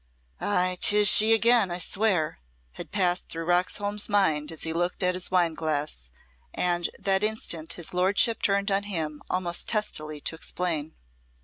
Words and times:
"Ay, 0.39 0.79
'tis 0.81 1.07
she 1.07 1.31
again, 1.31 1.69
I 1.69 1.77
swear," 1.77 2.39
had 2.71 2.89
passed 2.89 3.29
through 3.29 3.45
Roxholm's 3.45 4.09
mind 4.09 4.51
as 4.51 4.63
he 4.63 4.73
looked 4.73 5.03
at 5.03 5.13
his 5.13 5.29
wineglass, 5.29 6.09
and 6.55 6.89
that 6.97 7.23
instant 7.23 7.73
his 7.73 7.93
lordship 7.93 8.41
turned 8.41 8.71
on 8.71 8.85
him 8.85 9.21
almost 9.29 9.69
testily 9.69 10.19
to 10.21 10.33
explain. 10.33 10.95